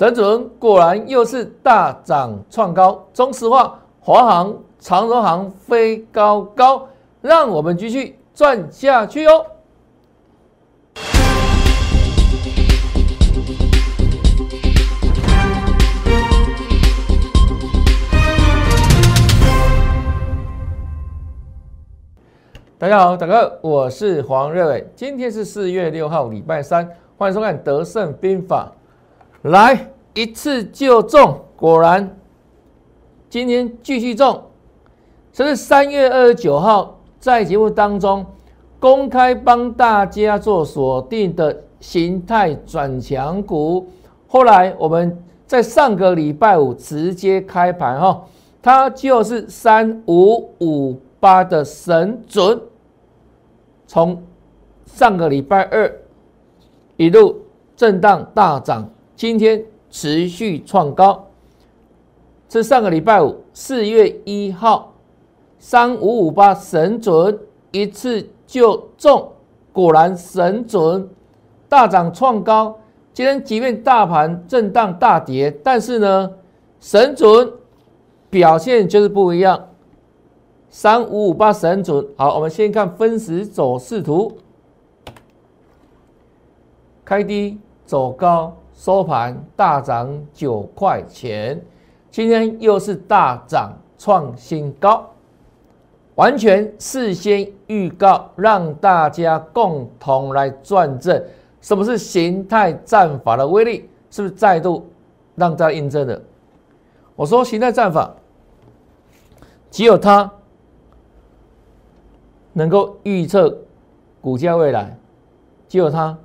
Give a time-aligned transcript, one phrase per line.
[0.00, 6.88] 神准果然又是大涨创高，中石化、华航、长荣航飞高高，
[7.20, 9.44] 让我们继续赚下去哦。
[22.78, 26.88] 大家好，大哥，我是黄瑞伟，今天是四月六号，礼拜三，
[27.18, 28.72] 欢迎收看《德胜兵法》。
[29.42, 32.16] 来一次就中，果然
[33.28, 34.42] 今天继续中。
[35.32, 38.26] 这是三月二十九号在节目当中
[38.78, 43.88] 公开帮大家做锁定的形态转强股。
[44.26, 48.24] 后来我们在上个礼拜五直接开盘哈，
[48.60, 52.60] 它就是三五五八的神准。
[53.86, 54.22] 从
[54.84, 55.92] 上个礼拜二
[56.96, 57.40] 一路
[57.76, 58.88] 震荡大涨，
[59.20, 61.26] 今天持续创高。
[62.48, 64.94] 是上个礼拜五四月一号
[65.58, 67.38] 三五五八神准
[67.70, 69.30] 一次就中，
[69.74, 71.06] 果然神准
[71.68, 72.78] 大涨创高。
[73.12, 76.30] 今天即便大盘震荡大跌，但是呢，
[76.80, 77.52] 神准
[78.30, 79.68] 表现就是不一样。
[80.70, 84.38] 三五五八神准，好，我们先看分时走势图，
[87.04, 91.60] 开低走高，收盘大涨九块钱，
[92.10, 95.06] 今天又是大涨创新高，
[96.14, 101.22] 完全事先预告，让大家共同来转正。
[101.60, 103.90] 什么是形态战法的威力？
[104.10, 104.88] 是不是再度
[105.34, 106.18] 让大家印证了？
[107.16, 108.10] 我说形态战法，
[109.70, 110.32] 只有它。
[112.54, 113.58] 能够预测
[114.22, 114.96] 股价未来，
[115.68, 116.16] 只有它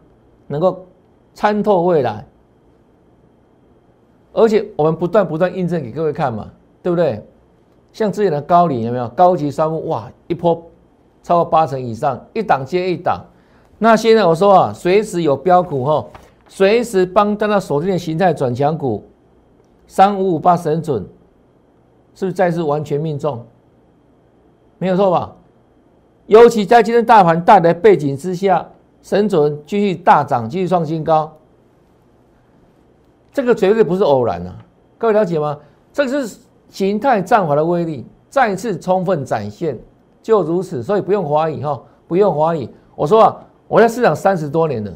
[0.48, 0.88] 能够
[1.34, 2.26] 参透未来，
[4.36, 6.52] 而且我们不断不断印证给各位看嘛，
[6.84, 7.26] 对不对？
[7.94, 9.88] 像之前的高领有没有高级商务？
[9.88, 10.62] 哇，一波
[11.24, 13.24] 超过八成以上，一档接一档。
[13.80, 16.06] 那现在我说啊，随时有标股哈，
[16.50, 19.04] 随时帮大家锁定的形态转强股，
[19.88, 21.02] 三五五八神准，
[22.14, 23.46] 是不是再次完全命中？
[24.78, 25.34] 没有错吧？
[26.26, 28.68] 尤其在今天大盘大的背景之下，
[29.02, 31.32] 神准继续大涨，继续创新高，
[33.36, 34.56] 这个绝对不是偶然啊！
[34.98, 35.60] 各位了解吗？
[35.92, 39.78] 这是形态战法的威力再次充分展现，
[40.24, 42.70] 就如此，所以不用怀疑哈，不用怀疑。
[42.96, 44.92] 我说啊，我在市场三十多年了，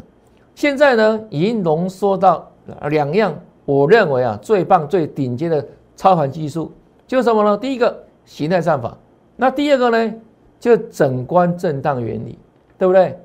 [0.56, 2.50] 现在呢已经浓缩到
[2.90, 3.36] 两样，
[3.66, 5.68] 我认为啊最棒、最顶尖的
[5.98, 6.72] 操盘技术，
[7.06, 7.58] 就是什么呢？
[7.58, 8.98] 第一个形态战法，
[9.36, 10.14] 那第二个呢？
[10.62, 12.40] 就是整关震荡原理，
[12.78, 13.20] 对不对？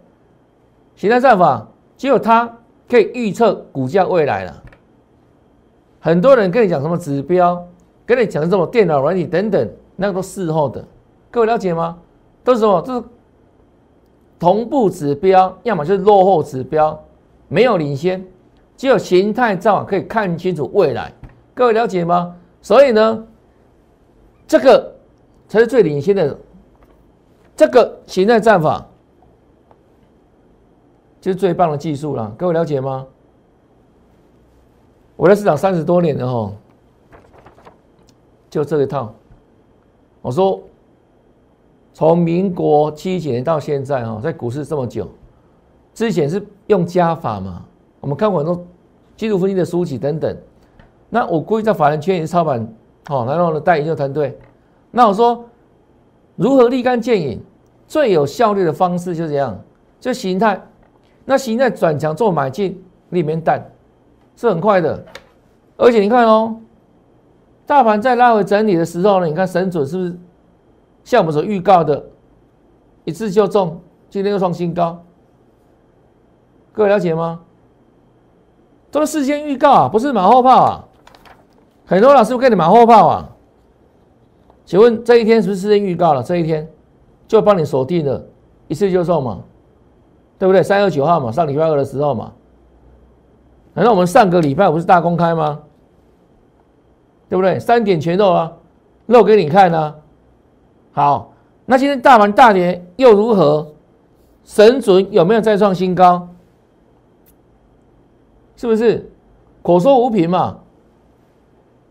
[0.96, 2.52] 形态战法只有它
[2.88, 4.62] 可以预测股价未来了。
[6.04, 7.66] 很多人跟你讲什么指标，
[8.04, 10.84] 跟你讲这种电脑软体等等，那个都事后的。
[11.30, 11.96] 各位了解吗？
[12.44, 12.82] 都是什么？
[12.82, 13.02] 这是
[14.38, 17.02] 同步指标，要么就是落后指标，
[17.48, 18.22] 没有领先。
[18.76, 21.10] 只有形态战法可以看清楚未来。
[21.54, 22.36] 各位了解吗？
[22.60, 23.26] 所以呢，
[24.46, 24.94] 这个
[25.48, 26.38] 才是最领先的。
[27.56, 28.86] 这个形态战法
[31.18, 33.06] 就是最棒的技术了，各位了解吗？
[35.24, 36.52] 我在市场三十多年了哈，
[38.50, 39.10] 就这一套。
[40.20, 40.60] 我说，
[41.94, 45.08] 从民国七几年到现在哈，在股市这么久，
[45.94, 47.64] 之前是用加法嘛？
[48.02, 48.66] 我们看过很多
[49.16, 50.36] 技术分析的书籍等等。
[51.08, 52.74] 那我估计在法人圈也是操盘，
[53.06, 54.38] 好，然后呢带研究团队。
[54.90, 55.42] 那我说。
[56.36, 57.40] 如何立竿见影？
[57.88, 59.58] 最有效率的方式就是这样，
[60.00, 60.60] 就形态。
[61.24, 63.64] 那形态转强做买进，里面弹
[64.36, 65.04] 是很快的。
[65.76, 66.56] 而且你看哦，
[67.66, 70.16] 大盘在拉回整理的时候呢，你看神准是不是
[71.02, 72.04] 像我们所预告的，
[73.04, 75.02] 一次就中，今天又创新高？
[76.72, 77.40] 各位了解吗？
[78.90, 80.84] 都是事先预告啊，不是马后炮啊。
[81.86, 83.30] 很多老师给你马后炮啊。
[84.64, 86.22] 请问这一天是不是事先预告了？
[86.22, 86.68] 这一天
[87.26, 88.24] 就帮你锁定了，
[88.68, 89.40] 一次就中嘛，
[90.38, 90.62] 对不对？
[90.62, 92.32] 三月九号嘛，上礼拜二的时候嘛。
[93.74, 95.60] 难道我们上个礼拜不是大公开吗？
[97.28, 97.58] 对不对？
[97.58, 98.52] 三点全露啊，
[99.06, 99.94] 露给你看呢。
[100.92, 101.32] 好，
[101.66, 103.72] 那今天大盘大跌又如何？
[104.44, 106.28] 神准有没有再创新高？
[108.56, 109.10] 是不是？
[109.62, 110.58] 口说无凭嘛，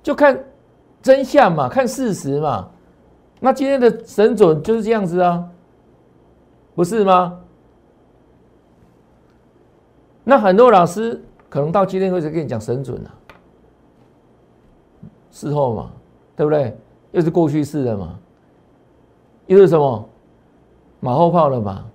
[0.01, 0.43] 就看。
[1.01, 2.69] 真相嘛，看事实嘛。
[3.41, 5.49] 那今天的神准就是这样子啊，
[6.75, 7.39] 不是吗？
[10.23, 11.21] 那很多老师
[11.53, 13.13] 可能到今天为止跟你讲神准了，
[15.29, 15.91] 事后嘛，
[16.35, 16.75] 对不对？
[17.11, 18.17] 又是过去式的嘛，
[19.45, 20.09] 又是什么
[20.99, 21.85] 马后炮了嘛？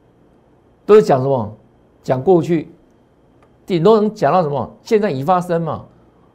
[0.86, 1.52] 都是讲什么？
[2.04, 2.72] 讲过去，
[3.66, 4.70] 顶多能讲到什么？
[4.80, 5.84] 现在已发生嘛？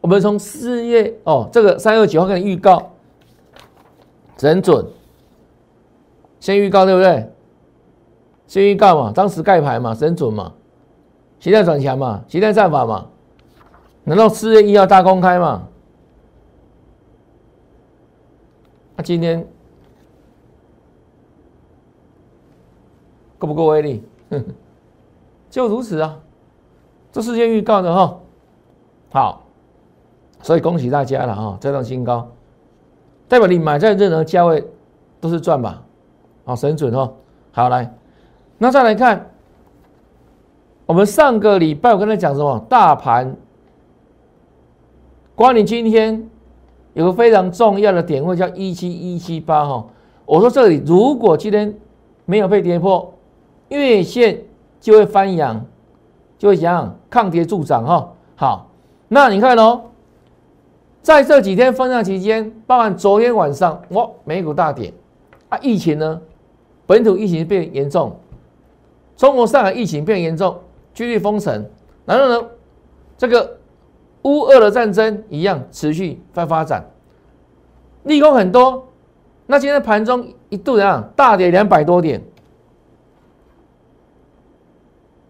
[0.02, 2.92] 我们从四月哦，这个三月九号给你预告，
[4.38, 4.86] 神准，
[6.42, 7.32] 先预告对不对？
[8.48, 10.52] 先预告嘛，当时盖牌嘛，神准嘛，
[11.40, 13.08] 期待转强嘛，期待战法嘛，
[14.06, 15.68] 难道四月一号大公开嘛？
[18.96, 19.48] 那今天
[23.40, 24.04] 够不够威力？
[25.50, 26.20] 就如此啊，
[27.12, 28.20] 这事先预告的哈。
[29.12, 29.44] 好，
[30.42, 32.28] 所以恭喜大家了哈，再创新高，
[33.28, 34.68] 代表你买在任何价位
[35.22, 35.84] 都是赚吧？
[36.46, 37.14] 好，神准哦。
[37.52, 37.96] 好来，
[38.58, 39.30] 那再来看，
[40.88, 42.60] 我们上个礼拜我跟他讲什么？
[42.68, 43.36] 大盘，
[45.36, 46.30] 关于今天
[46.94, 49.86] 有个非常重要的点位叫一七一七八哈。
[50.26, 51.76] 我说这里如果今天
[52.26, 53.14] 没有被跌破
[53.70, 54.42] 月线。
[54.84, 55.66] 就会翻阳，
[56.38, 58.12] 就会怎样抗跌助涨哈。
[58.36, 58.70] 好，
[59.08, 59.82] 那你看哦，
[61.02, 64.94] 在这几天分享期间，包含昨天晚上，哇，美股大跌
[65.48, 66.22] 啊，疫情呢，
[66.86, 68.14] 本土疫情变严重，
[69.16, 70.60] 中国上海疫情变严重，
[70.94, 71.66] 继续封城，
[72.04, 72.48] 然后呢，
[73.18, 73.56] 这个
[74.24, 76.86] 乌俄的战争一样持续在发展，
[78.04, 78.88] 利空很多。
[79.46, 82.22] 那今天盘中一度怎样大跌两百多点？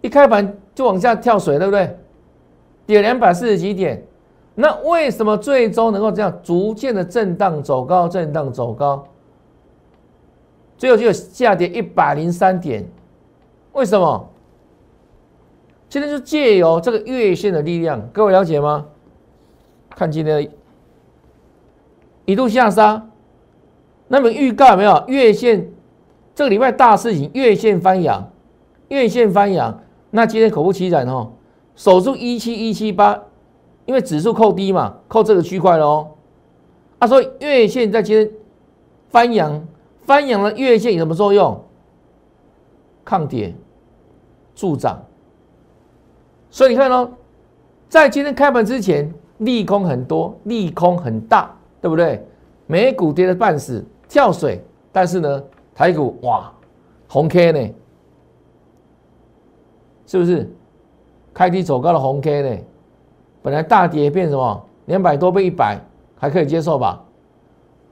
[0.01, 1.98] 一开盘就往下跳水，对不对？
[2.86, 4.06] 跌两百四十几点，
[4.54, 9.07] 那为什么最终能够这样逐渐的震荡走高，震荡走高，
[10.78, 12.86] 最后就下跌一百零三点？
[13.72, 14.30] 为什么？
[15.94, 18.88] 今天就借由这个月线的力量，各位了解吗？
[19.92, 20.51] 看今天
[22.25, 23.10] 一度下杀，
[24.07, 25.69] 那么预告有没有月线？
[26.34, 28.31] 这个礼拜大事情，月线翻阳，
[28.88, 29.84] 月线翻阳。
[30.10, 31.34] 那今天果不其然哦，
[31.75, 33.25] 守住一七一七八，
[33.86, 36.16] 因为指数扣低嘛，扣这个区块了哦。
[36.98, 38.31] 啊，所以月线在今天
[39.10, 39.68] 翻阳，
[40.07, 41.63] 翻阳的月线有什么作用？
[43.06, 43.54] 抗跌
[44.56, 45.06] 助涨。
[46.53, 47.09] 所以你看哦，
[47.89, 51.51] 在今天开盘之前，利空很多，利空很大，
[51.81, 52.23] 对不对？
[52.67, 56.53] 美股跌的半死，跳水，但是呢，台股哇，
[57.09, 57.73] 红 K 呢？
[60.05, 60.47] 是不是
[61.33, 62.61] 开低走高的红 K 呢？
[63.41, 64.65] 本来大跌变什么？
[64.85, 65.79] 两百多倍一百
[66.15, 67.03] 还可以接受吧？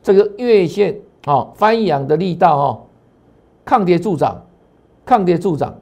[0.03, 2.81] 这个月线哦翻阳的力道哦，
[3.65, 4.39] 抗跌助涨，
[5.03, 5.73] 抗跌助涨。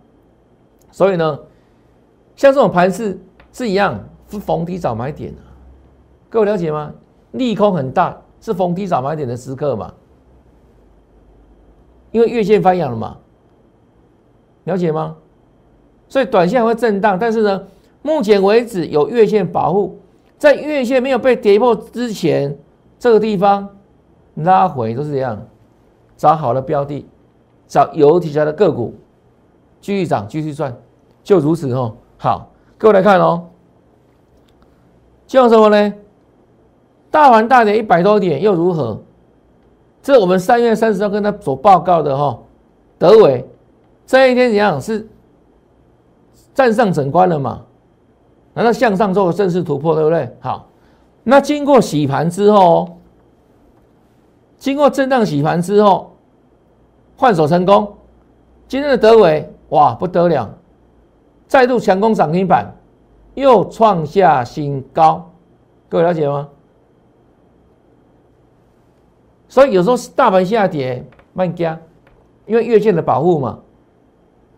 [0.92, 1.40] 所以呢，
[2.40, 3.20] 像这种盘势
[3.52, 4.00] 是一样，
[4.30, 5.42] 是逢低找买点的。
[6.30, 6.94] 各位了解吗？
[7.32, 9.94] 利空很大，是逢低找买点的时刻嘛？
[12.12, 13.18] 因为月线翻阳了嘛？
[14.64, 15.18] 了解吗？
[16.08, 17.68] 所以短线会震荡，但是呢，
[18.02, 20.00] 目前为止有月线保护，
[20.38, 22.58] 在月线没有被跌破之前，
[22.98, 23.68] 这个地方
[24.36, 25.46] 拉回都是这样，
[26.16, 27.06] 找好的标的，
[27.68, 28.96] 找有题材的个股，
[29.82, 30.74] 继续涨，继续赚，
[31.22, 31.98] 就如此哦。
[32.22, 33.48] 好，各位来看哦，
[35.26, 35.94] 像什么呢？
[37.10, 39.02] 大盘大跌一百多点又如何？
[40.04, 42.38] 这我们三月三十号跟他所报告的哈，
[42.98, 43.50] 德伟
[44.06, 45.08] 这一天怎样是？
[46.54, 47.62] 站上整关了嘛？
[48.54, 50.30] 难道向上做个正式突破，对不对？
[50.42, 50.68] 好，
[51.24, 52.98] 那经过洗盘之后，
[54.58, 56.12] 经过震荡洗盘之后，
[57.16, 57.96] 换手成功。
[58.68, 60.54] 今天的德伟哇不得了，
[61.50, 62.74] 再度强攻涨停板，
[63.34, 65.30] 又创下新高。
[65.90, 66.48] 各位了解吗？
[69.48, 71.04] 所以有时候大盘下跌
[71.34, 71.78] 慢加，
[72.46, 73.60] 因为月线的保护嘛。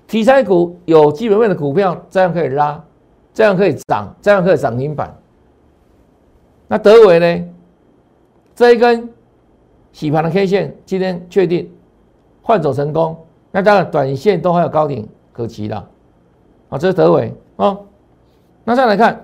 [0.06, 2.84] 题材股有基本面的股票，这样可以拉，
[3.34, 5.16] 这样可以涨，这样可以涨停板。
[6.68, 7.50] 那德伟呢？
[8.54, 9.10] 这一根
[9.94, 11.72] 洗盘的 K 线今天确定
[12.42, 13.18] 换走成功，
[13.50, 15.88] 那当然短线都还有高点可期的。
[16.72, 17.78] 啊，这是德伟啊。
[18.64, 19.24] 那再来看，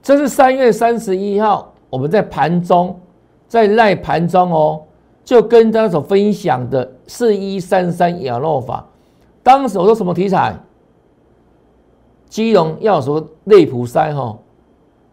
[0.00, 3.00] 这是三月三十一号我们在盘中，
[3.48, 4.82] 在赖盘中哦。
[5.24, 8.86] 就跟大家所分享的四一三三亚诺法，
[9.42, 10.56] 当时我说什么题材？
[12.28, 14.38] 基隆要说内普筛哈，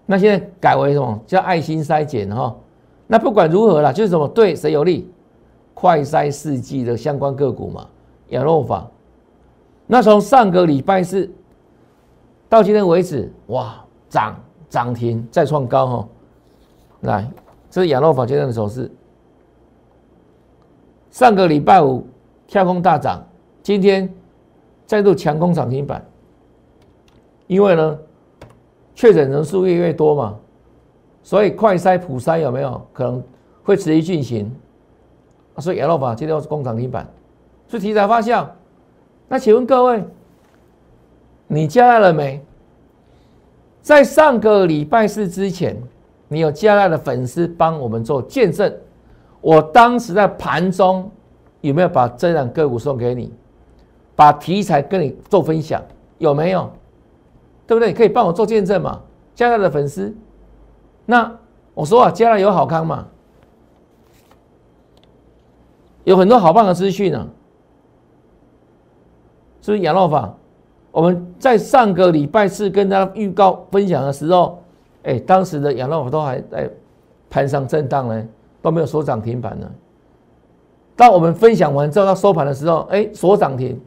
[0.05, 2.55] 那现在改为什么叫爱心筛检哈？
[3.07, 5.11] 那不管如何啦，就是什么对谁有利？
[5.73, 7.87] 快筛试剂的相关个股嘛，
[8.33, 8.89] 羊肉法。
[9.87, 11.31] 那从上个礼拜四
[12.49, 13.75] 到今天为止，哇，
[14.09, 14.35] 涨
[14.69, 16.07] 涨停再创高哈。
[17.01, 17.29] 来，
[17.69, 18.91] 这是亚诺法今天的走势。
[21.11, 22.07] 上个礼拜五
[22.47, 23.23] 跳空大涨，
[23.61, 24.11] 今天
[24.85, 26.03] 再度强攻涨停板。
[27.45, 27.99] 因为呢，
[28.95, 30.39] 确诊人数越来越多嘛，
[31.21, 33.21] 所以快筛普筛有没有可能
[33.63, 34.51] 会持续进行？
[35.57, 37.07] 所以羊肉法今天是攻涨停板，
[37.73, 38.45] 所以题材发酵。
[39.27, 40.05] 那请问各位，
[41.47, 42.39] 你加来了没？
[43.81, 45.75] 在上个礼拜四之前，
[46.27, 48.71] 你有加来的粉丝帮我们做见证。
[49.41, 51.09] 我当时在盘中
[51.61, 53.33] 有没有把这两个股送给你？
[54.15, 55.81] 把题材跟你做分享，
[56.19, 56.71] 有没有？
[57.65, 57.91] 对不对？
[57.91, 59.01] 可以帮我做见证嘛？
[59.33, 60.15] 加来的粉丝，
[61.07, 61.35] 那
[61.73, 63.07] 我说啊，加来有好康嘛？
[66.03, 67.27] 有很多好棒的资讯呢。
[69.63, 70.31] 是不是养老法？
[70.91, 74.61] 我们在上个礼拜四跟大家预告分享的时候，
[75.01, 76.69] 哎，当时的养老法都还在
[77.31, 78.27] 盘上震荡呢。
[78.63, 79.69] 都没有锁涨停板呢。
[80.95, 83.77] 当我们分享完之后，到收盘的时候，哎，锁涨停。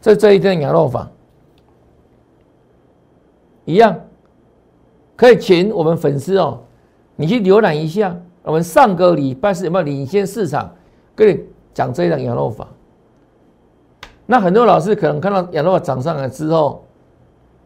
[0.00, 1.10] 这这一天羊肉坊
[3.64, 3.98] 一样，
[5.16, 6.60] 可以请我们粉丝哦，
[7.16, 10.72] 你去浏览一下，我们上个礼拜是有没有领先市场？
[11.16, 11.42] 跟你
[11.74, 12.68] 讲这一档羊肉坊。
[14.26, 16.84] 那很多老师可能看到羊肉坊涨上来之后，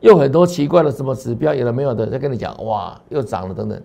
[0.01, 3.83] 又很多奇怪的什么指标有了没有的，在跟你讲，哇，又涨了等等，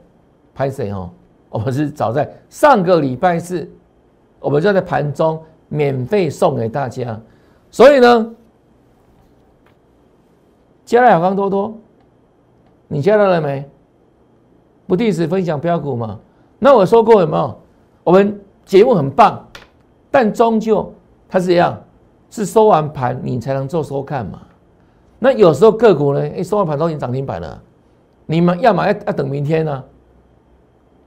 [0.53, 1.09] 拍谁哦？
[1.49, 3.69] 我们是早在上个礼拜四，
[4.39, 7.19] 我们就在盘中免费送给大家，
[7.71, 8.33] 所以呢，
[10.83, 11.73] 加了小康多多，
[12.89, 13.67] 你加到了没？
[14.85, 16.19] 不定时分享标股嘛？
[16.59, 17.57] 那我说过有没有？
[18.03, 19.47] 我们节目很棒，
[20.11, 20.93] 但终究
[21.27, 21.81] 它是一样，
[22.35, 24.41] 是收完盘你才能做收看嘛？
[25.19, 27.61] 那有时候个股呢，哎，收完盘都已经涨停板了，
[28.25, 29.81] 你们要么要要等明天呢？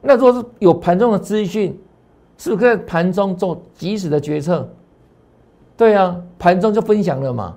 [0.01, 1.79] 那如果是有盘中的资讯，
[2.39, 4.67] 是不是在盘中做及时的决策？
[5.77, 7.55] 对啊，盘中就分享了嘛。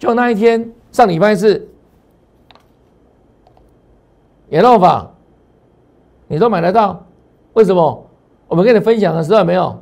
[0.00, 1.68] 就那一天上礼拜四，
[4.48, 5.08] 也漏法，
[6.26, 7.06] 你都买得到？
[7.52, 8.04] 为什么？
[8.48, 9.80] 我们跟你分享的时候没有，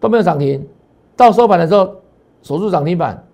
[0.00, 0.66] 都没有涨停，
[1.16, 1.96] 到收盘的时候
[2.42, 3.24] 守住涨停板。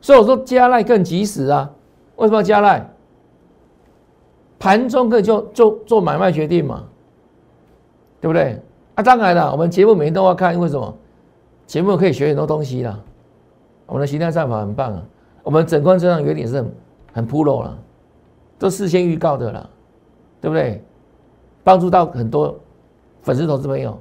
[0.00, 1.70] 所以我说加赖更及时啊。
[2.16, 2.88] 为什么要加赖？
[4.58, 6.84] 盘中可以就就做买卖决定嘛，
[8.20, 8.62] 对不对？
[8.94, 10.94] 啊，当然了，我们节目每天都要看，为什么？
[11.66, 12.98] 节目可以学很多东西啦。
[13.86, 15.02] 我们的形态战法很棒啊，
[15.42, 16.74] 我们整关这样原理是很
[17.14, 17.76] 很 pro 了，
[18.58, 19.68] 都事先预告的了，
[20.40, 20.82] 对不对？
[21.64, 22.54] 帮助到很多
[23.22, 23.98] 粉丝投资朋友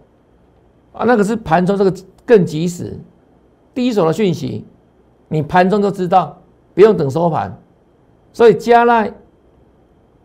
[0.93, 1.93] 啊，那个是盘中这个
[2.25, 3.00] 更及时，
[3.74, 4.65] 第一手的讯息，
[5.27, 6.38] 你盘中就知道，
[6.74, 7.58] 不用等收盘，
[8.32, 9.13] 所以加赖。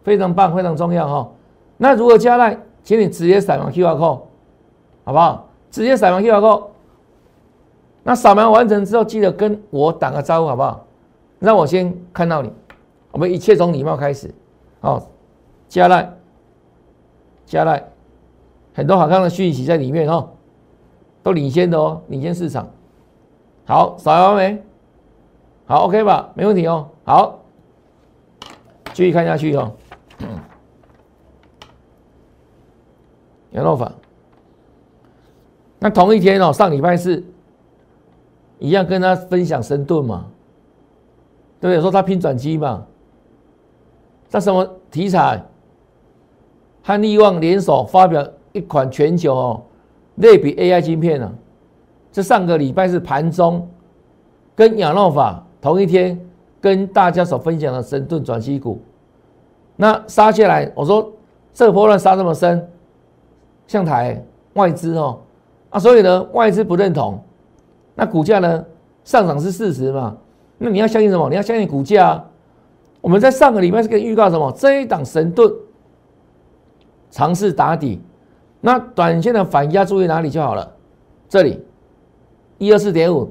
[0.05, 1.31] 非常棒，非常重要哈。
[1.77, 4.21] 那如果加赖，请你直接扫描 QR code，
[5.05, 5.51] 好不好？
[5.71, 6.65] 直接扫描 QR code。
[8.05, 10.87] 那扫描完成之后，记得跟我打个招呼，好不好？
[11.41, 12.51] 让我先看到你。
[13.11, 14.33] 我们一切从礼貌开始。
[14.81, 15.11] 好，
[15.69, 16.11] 加赖，
[17.45, 17.85] 加赖，
[18.73, 20.31] 很多好看的讯息在里面哦，
[21.29, 22.67] 都领先的哦，领先市场。
[23.67, 24.63] 好，扫描完没？
[25.67, 26.31] 好，OK 吧？
[26.35, 26.89] 没问题哦。
[27.05, 27.41] 好，
[28.95, 29.71] 继续看下去哦。
[33.51, 33.93] 羊肉法，
[35.79, 37.23] 那同一天哦，上礼拜四
[38.59, 40.25] 一样跟他分享神盾嘛，
[41.61, 41.83] 对不对？
[41.83, 42.87] 说他拼转机嘛，
[44.31, 45.45] 他什么题材？
[46.83, 49.63] 和利旺联手发表一款全球哦
[50.21, 51.33] 类比 AI 晶片啊，
[52.13, 53.69] 这上个礼拜是盘中
[54.55, 56.19] 跟养老法同一天
[56.61, 58.81] 跟大家所分享的神盾转机股，
[59.77, 61.13] 那杀下来，我说
[61.53, 62.69] 这波段杀这么深。
[63.67, 65.21] 向台外资哦，
[65.69, 67.23] 啊，所以呢，外资不认同，
[67.95, 68.65] 那股价呢
[69.05, 70.17] 上涨是事实嘛？
[70.57, 71.29] 那你要相信什么？
[71.29, 72.25] 你要相信股价。
[73.03, 74.51] 我们在上个礼拜是跟预告什么？
[74.53, 75.53] 这一档神盾
[77.11, 78.01] 尝试打底，
[78.61, 80.73] 那短线的反压注意哪里就好了？
[81.29, 81.63] 这里
[82.59, 83.31] 一二四点五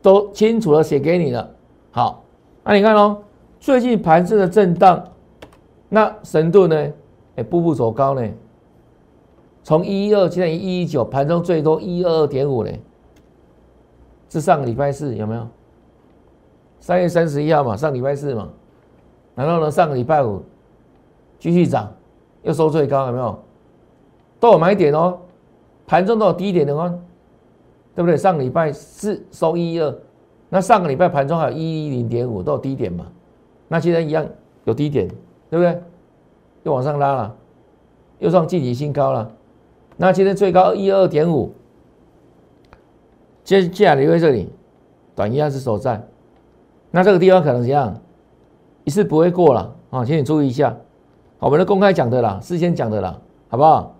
[0.00, 1.50] 都清楚的写给你了。
[1.90, 2.24] 好，
[2.64, 3.18] 那你看哦，
[3.60, 5.04] 最近盘势的震荡，
[5.88, 6.92] 那神盾呢？
[7.36, 8.26] 哎，步步走高呢。
[9.62, 12.80] 从一一二现在一一九，盘中最多一二二点五嘞，
[14.28, 15.46] 是上个礼拜四有没有？
[16.80, 18.48] 三月三十一号嘛，上礼拜四嘛，
[19.34, 20.42] 然后呢，上个礼拜五
[21.38, 21.92] 继续涨，
[22.42, 23.38] 又收最高有没有？
[24.42, 25.16] 都有买点哦，
[25.86, 26.98] 盘中都有低点的哦，
[27.94, 28.16] 对不对？
[28.16, 29.94] 上个礼拜四收一二，
[30.48, 33.06] 那上个礼拜盘中还有一一零点五都有低点嘛？
[33.68, 34.26] 那现在一样
[34.64, 35.06] 有低点，
[35.48, 35.80] 对不对？
[36.64, 37.36] 又往上拉了，
[38.18, 39.30] 又创近期新高了。
[39.96, 41.52] 那今天最高一二点五，
[43.44, 44.50] 接接下来留在这里，
[45.14, 46.04] 短一样是守在。
[46.90, 47.96] 那这个地方可能怎样？
[48.82, 50.76] 一次不会过了啊，请你注意一下。
[51.38, 53.16] 我们都公开讲的啦，事先讲的啦，
[53.48, 53.94] 好不好？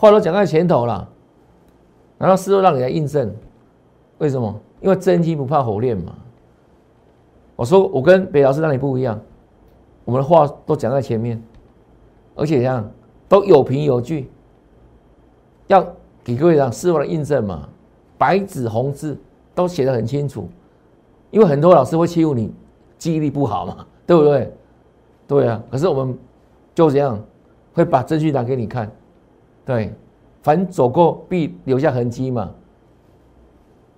[0.00, 1.06] 话都讲在前头了，
[2.16, 3.30] 然后事后让你来印证。
[4.16, 4.58] 为什么？
[4.80, 6.14] 因为真金不怕火炼嘛。
[7.54, 9.20] 我说我跟北老师那里不一样，
[10.06, 11.42] 我们的话都讲在前面，
[12.34, 12.90] 而且这样
[13.28, 14.30] 都有凭有据，
[15.66, 15.86] 要
[16.24, 17.68] 给各位讲事后的印证嘛，
[18.16, 19.18] 白纸红字
[19.54, 20.48] 都写得很清楚。
[21.30, 22.50] 因为很多老师会欺负你
[22.96, 24.50] 记忆力不好嘛，对不对？
[25.28, 26.18] 对啊，可是我们
[26.74, 27.22] 就这样
[27.74, 28.90] 会把证据拿给你看，
[29.64, 29.92] 对，
[30.42, 32.50] 凡走过必留下痕迹嘛。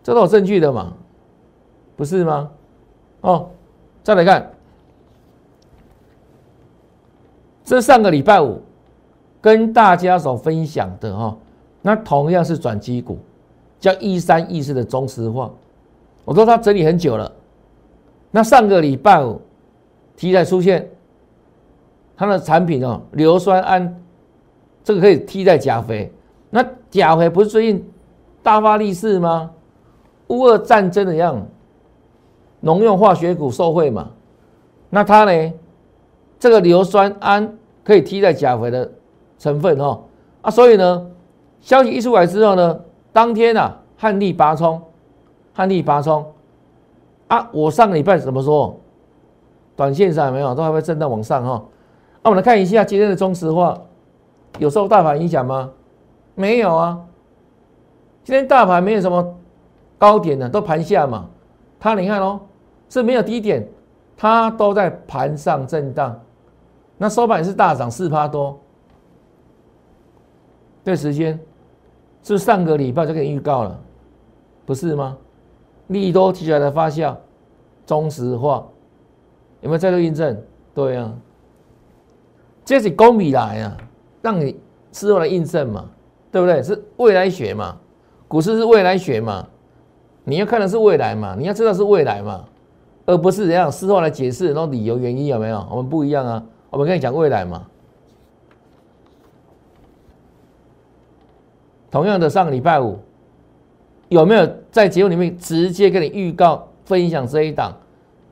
[0.02, 0.92] 这都有证据的嘛，
[1.96, 2.50] 不是吗？
[3.20, 3.48] 哦，
[4.02, 4.50] 再来看，
[7.62, 8.60] 这上个礼拜五
[9.40, 11.36] 跟大家所分享的哈，
[11.80, 13.16] 那同样是转机股，
[13.78, 15.48] 叫一三一四的中石化，
[16.24, 17.30] 我说它整理很久了，
[18.32, 19.40] 那上个礼拜五
[20.16, 20.90] 题材出现，
[22.16, 23.92] 它的产品哦，硫酸铵，
[24.84, 26.12] 这个可以替代钾肥，
[26.50, 27.88] 那钾肥不是最近
[28.42, 29.50] 大发利市吗？
[30.28, 31.46] 乌俄战争的样，
[32.60, 34.10] 农用化学股受惠嘛？
[34.90, 35.52] 那它呢？
[36.38, 37.48] 这个硫酸铵
[37.84, 38.90] 可以替代钾肥的
[39.38, 40.00] 成分哦。
[40.40, 41.06] 啊，所以呢，
[41.60, 42.80] 消息一出来之后呢，
[43.12, 44.82] 当天啊，汉力拔冲，
[45.54, 46.26] 汉力拔冲
[47.28, 47.48] 啊！
[47.52, 48.76] 我上个礼拜怎么说？
[49.76, 51.62] 短线上有没有都还会震荡往上哈？
[52.22, 53.80] 那我们来看一下今天的中石化，
[54.58, 55.70] 有受大盘影响吗？
[56.34, 57.00] 没有啊，
[58.24, 59.38] 今天大盘没有什么。
[59.98, 61.28] 高点呢都盘下嘛，
[61.78, 62.40] 它你看哦，
[62.88, 63.64] 是没有低点，
[64.16, 66.20] 它都在盘上震荡。
[66.98, 68.58] 那收盘是大涨四趴多，
[70.82, 71.38] 这时间
[72.24, 73.80] 是上个礼拜就给你预告了，
[74.66, 75.16] 不是吗？
[75.86, 77.14] 利多提出来的发酵，
[77.86, 78.66] 中石化
[79.60, 80.36] 有没有再度印证？
[80.74, 81.12] 对啊，
[82.64, 83.76] 这是公米来啊，
[84.22, 84.56] 让你
[84.92, 85.84] 事后来印证嘛，
[86.30, 86.62] 对不对？
[86.62, 87.76] 是未来学嘛，
[88.28, 89.46] 股市是未来学嘛。
[90.24, 91.34] 你要看的是未来嘛？
[91.36, 92.44] 你要知道是未来嘛，
[93.04, 95.66] 而不是怎样事后来解释那种理由原因有没有？
[95.68, 97.66] 我们不一样啊，我们跟你讲未来嘛。
[101.90, 102.98] 同样的，上个礼拜五
[104.08, 107.76] 有没有在节目里面直接跟你预告分享这一档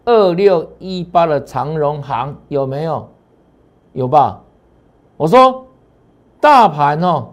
[0.04, 3.08] 二六一八的长荣行有没有？
[3.92, 4.40] 有吧？
[5.16, 5.66] 我说
[6.40, 7.28] 大盘哦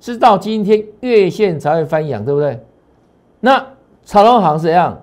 [0.00, 2.60] 是到今天月线才会翻阳，对不对？
[3.40, 3.64] 那
[4.04, 5.00] 长隆行是怎样？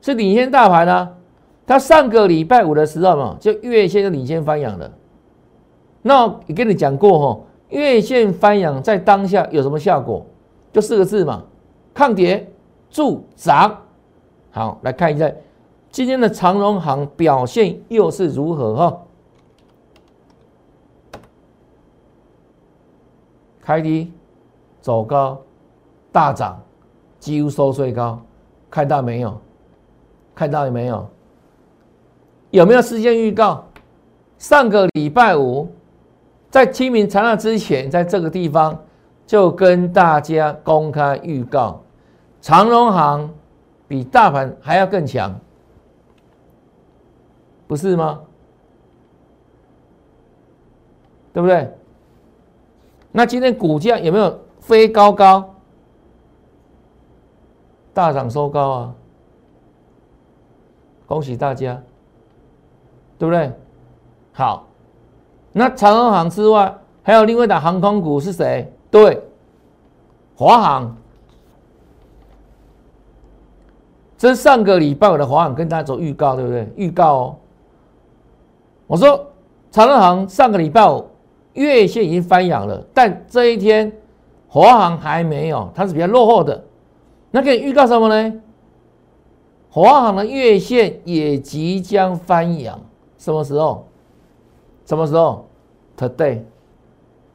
[0.00, 1.10] 是领先大盘啊！
[1.64, 4.90] 它上个礼拜五的时候嘛，就月线就领先翻阳了。
[6.02, 10.26] 那我跟你讲过哈，月线翻阳在当下有什么效果？
[10.72, 11.44] 就四个字嘛，
[11.94, 12.52] 抗跌
[12.90, 13.78] 助涨。
[14.50, 15.30] 好，来看一下
[15.90, 18.98] 今天的长荣行表现又是如何哈？
[23.62, 24.12] 开低
[24.80, 25.40] 走高，
[26.10, 26.60] 大涨，
[27.18, 28.20] 几乎收最高。
[28.68, 29.40] 看到没有？
[30.34, 31.08] 看到有没有？
[32.50, 33.64] 有没有事先预告？
[34.38, 35.70] 上个礼拜五，
[36.50, 38.76] 在清明长假之前，在这个地方
[39.26, 41.80] 就跟大家公开预告，
[42.40, 43.32] 长荣行
[43.86, 45.38] 比大盘还要更强，
[47.68, 48.20] 不是吗？
[51.32, 51.70] 对不对？
[53.12, 55.54] 那今天股价有没有飞高高？
[57.94, 58.94] 大涨收高啊！
[61.06, 61.78] 恭喜大家，
[63.18, 63.52] 对不对？
[64.32, 64.66] 好，
[65.52, 68.72] 那长荣航之外，还有另外一档航空股是谁？
[68.90, 69.22] 对，
[70.34, 70.96] 华航。
[74.16, 76.72] 这是上个礼拜我的华航跟大家做预告，对不对？
[76.76, 77.36] 预告哦。
[78.86, 79.26] 我说
[79.70, 80.80] 长荣航上个礼拜
[81.54, 83.92] 月线已经翻阳了，但这一天
[84.48, 86.64] 华航还没有，它是比较落后的。
[87.30, 88.40] 那可以预告什么呢？
[89.70, 92.78] 华航的月线也即将翻阳，
[93.16, 93.86] 什么时候？
[94.84, 95.46] 什么时候
[95.96, 96.42] ？Today，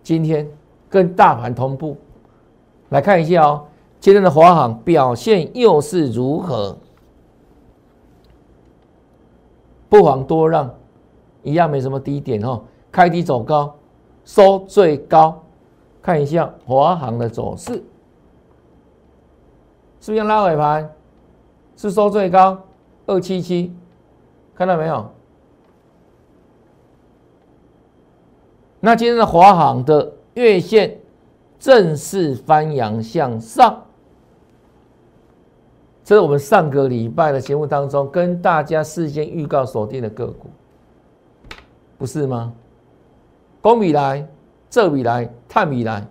[0.04, 0.48] 今天
[0.90, 1.98] 跟大盘同步，
[2.90, 3.66] 来看一下哦。
[4.00, 6.78] 今天的华航表现又是如何？
[9.90, 10.70] 不妨多让，
[11.42, 12.62] 一样没什么低点哦。
[12.92, 13.74] 开低走高，
[14.28, 15.42] 收最高，
[16.02, 17.82] 看一下华航的走势。
[20.02, 20.94] 是不是拉尾盘？
[21.78, 22.62] 是收最高
[23.06, 23.74] 二七七，
[24.54, 25.10] 看到没有？
[28.82, 31.00] 那今天的华航的月线
[31.58, 33.82] 正式翻阳向上，
[36.04, 40.50] 这是我们上个礼拜的节目当中跟大家事先预告锁定的个股，
[41.98, 42.54] 不是吗？
[43.68, 44.26] 公米来，
[44.70, 46.08] 这米来，探米来，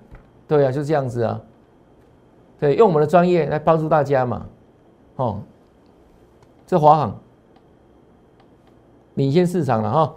[0.46, 1.40] 对啊，就这样子啊。
[2.60, 4.44] 对，用我们的专业来帮助大家嘛。
[5.16, 5.40] 哦，
[6.66, 7.18] 这华航
[9.14, 10.14] 领先市场了哈。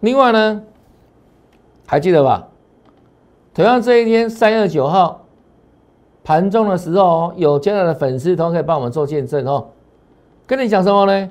[0.00, 0.62] 另外呢，
[1.86, 2.48] 还记得吧？
[3.52, 5.26] 同样这一天三月九号
[6.22, 9.68] 盘中的时候，有加拿的粉丝同可以帮我们做见证哦。
[10.46, 11.28] 跟你讲什么呢？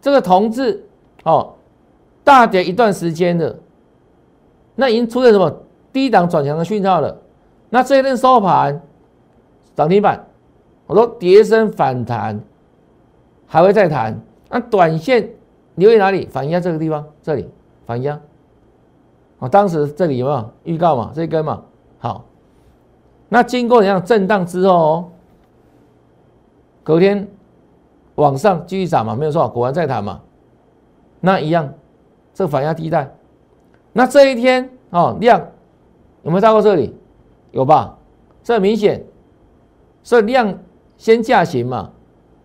[0.00, 0.86] 这个同志
[1.24, 1.54] 哦，
[2.22, 3.58] 大跌一段时间的，
[4.74, 5.52] 那已经出现什么
[5.92, 7.16] 低档转强的讯号了。
[7.70, 8.82] 那这一天收盘
[9.74, 10.26] 涨停板，
[10.86, 12.40] 我说跌升反弹，
[13.46, 14.20] 还会再弹。
[14.48, 15.30] 那短线
[15.76, 16.26] 留意哪里？
[16.26, 17.48] 反压这个地方，这里。
[17.84, 18.18] 反压，
[19.38, 21.10] 我，当时这里有没有预告嘛？
[21.12, 21.62] 这一根嘛，
[21.98, 22.24] 好，
[23.28, 25.08] 那经过怎样震荡之后哦，
[26.84, 27.26] 隔天
[28.14, 30.20] 往上继续涨嘛，没有错，果然再弹嘛，
[31.18, 31.74] 那一样，
[32.32, 33.12] 这反压地带，
[33.92, 35.48] 那这一天哦量
[36.22, 36.94] 有没有到过这里？
[37.50, 37.98] 有吧？
[38.42, 39.04] 这很明显，
[40.02, 40.58] 所以量
[40.96, 41.92] 先下行嘛，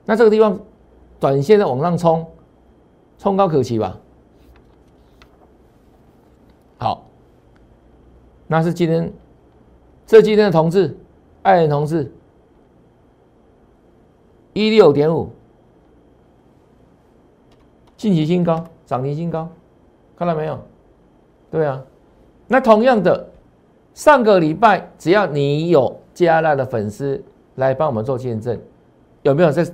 [0.06, 0.60] 那这个地方
[1.20, 2.28] 短线的往上冲，
[3.18, 3.98] 冲高可期吧？
[6.78, 7.06] 好，
[8.48, 9.12] 那是今天，
[10.06, 10.96] 这今天的同志，
[11.42, 12.12] 爱人同志，
[14.54, 15.30] 一六点五，
[17.96, 19.50] 近期新高，涨停新高，
[20.16, 20.60] 看到没有？
[21.50, 21.82] 对啊，
[22.48, 23.28] 那同样的，
[23.94, 27.24] 上个礼拜只要你有加纳的粉丝
[27.56, 28.60] 来帮我们做见证，
[29.22, 29.66] 有没有在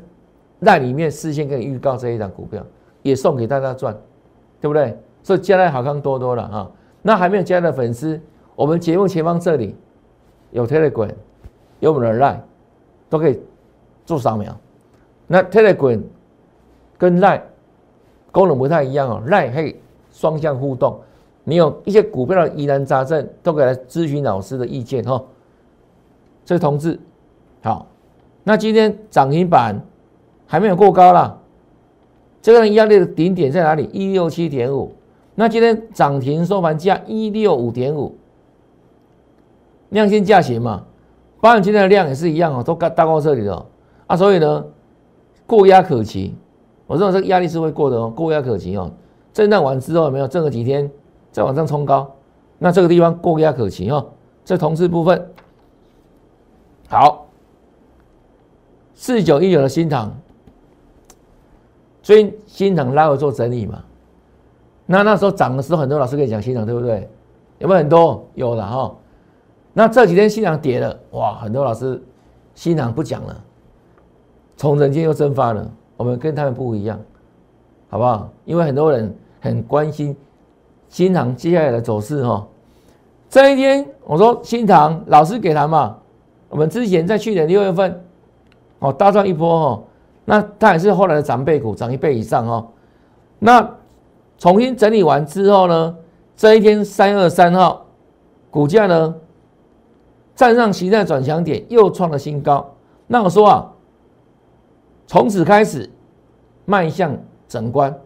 [0.60, 2.64] 赖里面事先给你预告这一档股票，
[3.02, 3.96] 也送给大家赚，
[4.62, 4.98] 对不对？
[5.24, 6.72] 所以加纳好看多多了啊。
[7.02, 8.20] 那还没有加的粉丝，
[8.56, 9.76] 我们节目前方这里
[10.52, 11.10] 有 Telegram，
[11.80, 12.40] 有我们的 Line，
[13.10, 13.42] 都可以
[14.06, 14.56] 做扫描。
[15.28, 16.02] 那 Telegram
[16.98, 17.42] 跟 Line
[18.32, 19.76] 功能不太一样哦，Line 可以
[20.12, 21.02] 双向互动，
[21.44, 25.22] 你有一些股票的疑难杂症，都可以来咨询老师的意见哈。
[26.46, 27.00] 这位同志，
[27.62, 27.88] 好，
[28.44, 29.80] 那今天涨停板
[30.46, 31.38] 还没有过高啦，
[32.42, 33.90] 这个压力的顶点在哪里？
[33.92, 34.94] 一六七点五。
[35.36, 38.16] 那今天涨停收盘价一六五点五，
[39.90, 40.86] 量先价行嘛，
[41.42, 43.66] 包含今天的量也是一样哦，都大大过这里了
[44.06, 44.64] 啊，所以呢，
[45.48, 46.36] 过压可期，
[46.86, 48.92] 我认为这个压力是会过的哦，过压可期哦，
[49.34, 50.28] 震荡完之后有没有？
[50.28, 50.92] 震个几天
[51.34, 52.10] 再往上冲高？
[52.60, 54.12] 那这个地方过压可期哦，
[54.46, 55.30] 这同质部分
[56.88, 57.26] 好，
[58.94, 60.16] 四九一九的新塘，
[62.02, 63.84] 所以新塘拉回做整理嘛。
[64.86, 67.10] 那那时候涨的时候，很多老师跟你讲新塘，对不对？
[67.58, 68.26] 有没有很多？
[68.36, 68.96] 有了哈。
[69.74, 72.02] 那这几天新塘跌了，哇，很多老师
[72.54, 73.44] 新塘不讲了，
[74.56, 75.70] 从人间又蒸发了。
[75.98, 77.00] 我们跟他们不一样，
[77.90, 78.30] 好不好？
[78.46, 80.16] 因为很多人很关心
[80.94, 82.48] 新塘接下来的走势哈。
[83.28, 85.98] 这一天我说新塘老师给他嘛，
[86.50, 88.06] 我们之前在去年六月份
[88.78, 89.84] 哦大赚一波哈，
[90.24, 92.68] 那它也是后来的长辈股，涨一倍以上哦。
[93.40, 93.68] 那
[94.38, 95.96] 重新整理完之后呢，
[96.38, 97.88] 这一天三二三号，
[98.52, 99.16] 股价呢
[100.36, 102.72] 站上形态转强点，又创了新高。
[103.08, 103.72] 那我说啊，
[105.08, 105.90] 从此开始
[106.66, 108.00] 迈向整关，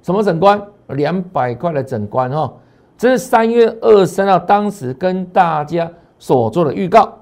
[0.00, 0.64] 什么整关？
[0.88, 2.52] 两百块的整关哈。
[2.96, 7.18] 这是三月二三号当时跟大家所做的预告，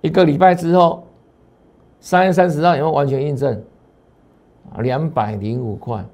[0.00, 1.04] 一个礼拜之后。
[2.00, 3.60] 三月三十号有没有完全印证？
[4.78, 6.04] 两百零五块。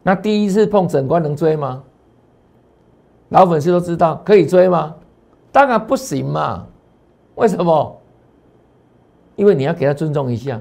[0.00, 1.82] 那第一次碰整关能追吗？
[3.30, 4.94] 老粉丝都知道可以追吗？
[5.50, 6.64] 当然不行嘛。
[7.34, 7.97] 为什么？
[9.38, 10.60] 因为你要给他尊重一下。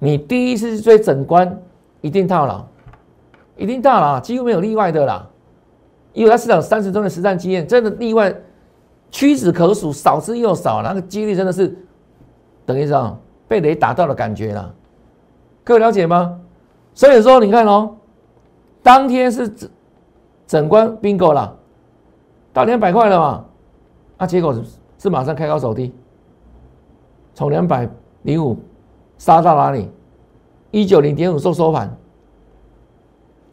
[0.00, 1.62] 你第一次追整关，
[2.00, 2.64] 一定套牢，
[3.56, 5.24] 一定套牢，几乎没有例外的啦。
[6.12, 8.34] 因为他市场三十多年实战经验，真的例外
[9.12, 11.72] 屈指可数，少之又少，那个几率真的是。
[12.66, 14.74] 等于说被雷打到的感觉了，
[15.62, 16.40] 各位了解吗？
[16.94, 17.94] 所以说你看哦，
[18.82, 19.70] 当天是整
[20.46, 21.56] 整关 bingo 了，
[22.52, 23.44] 到两百块了嘛，
[24.18, 24.62] 啊，结果是
[24.98, 25.92] 是马上开高走低，
[27.40, 27.88] 从两百
[28.24, 28.54] 零五
[29.16, 29.88] 杀到哪里？
[30.72, 31.88] 一九零点五收收盘，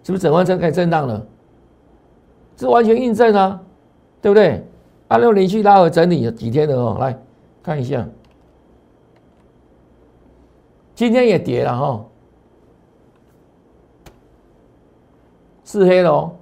[0.03, 1.25] 是不是整完成开始震荡了？
[2.57, 3.61] 这完全印证啊，
[4.21, 4.61] 对不对？
[5.07, 7.17] 按六连续拉回整理几天了哦，来
[7.63, 8.05] 看一下。
[10.93, 12.05] 今天也跌了哈，
[15.63, 16.35] 是黑了哦，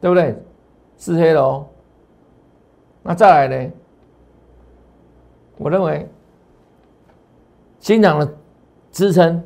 [0.00, 0.42] 对不对？
[0.96, 1.66] 是黑了哦。
[3.02, 3.72] 那再来呢？
[5.58, 6.08] 我认为
[7.84, 8.26] 新涨的
[8.90, 9.42] 支撑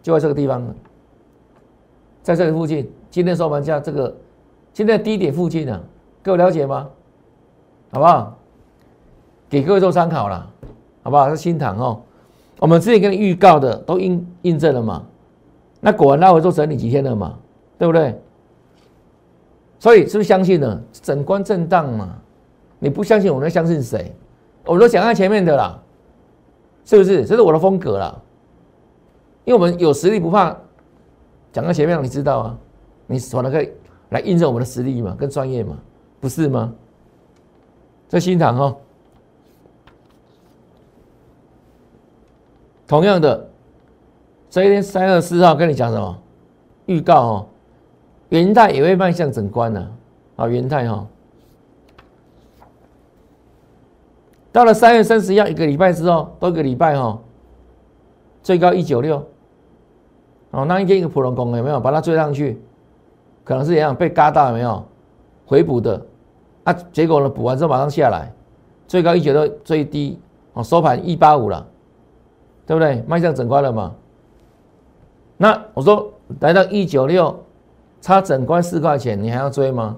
[0.00, 0.64] 就在这个地方，
[2.22, 2.88] 在这个附近。
[3.10, 4.16] 今天收盘价这个，
[4.72, 5.80] 现在低点附近呢，
[6.22, 6.88] 各位了解吗？
[7.90, 8.38] 好不好？
[9.48, 10.48] 给各位做参考了，
[11.02, 11.28] 好不好？
[11.30, 12.00] 是新塘哦，
[12.60, 15.04] 我们之前跟你预告的都印印证了嘛？
[15.80, 17.36] 那果然拉回做整理几天了嘛？
[17.76, 18.16] 对不对？
[19.80, 20.80] 所以是不是相信呢？
[20.92, 22.16] 整关震荡嘛？
[22.78, 24.14] 你不相信，我能相信谁？
[24.64, 25.76] 我都讲在前面的啦，
[26.84, 27.24] 是不是？
[27.24, 28.20] 这是我的风格啦。
[29.44, 30.56] 因为我们有实力不怕
[31.52, 32.58] 讲到前面，你知道啊？
[33.06, 33.72] 你可能可以
[34.10, 35.76] 来印证我们的实力嘛，跟专业嘛，
[36.20, 36.72] 不是吗？
[38.08, 38.76] 在新塘哦。
[42.86, 43.48] 同样的，
[44.48, 46.18] 这一天三月四号跟你讲什么？
[46.86, 47.46] 预告哦，
[48.30, 49.92] 元泰也会迈向整关呢。
[50.36, 51.06] 啊，元泰哈，
[54.52, 57.18] 到了三月三十一一个礼拜之后，多一个礼拜哈，
[58.42, 59.24] 最高一九六。
[60.50, 62.60] 哦，那一天一个普龙宫有没有把它追上去？
[63.44, 64.84] 可能是一样被嘎到有没有
[65.46, 66.00] 回补的？
[66.64, 68.32] 啊，结果呢补完之后马上下来，
[68.86, 70.18] 最高一九六，最低
[70.52, 71.66] 哦收盘一八五了。
[72.66, 73.02] 对不对？
[73.08, 73.92] 迈向整关了嘛？
[75.36, 77.36] 那我说来到一九六，
[78.00, 79.96] 差整关四块钱，你还要追吗？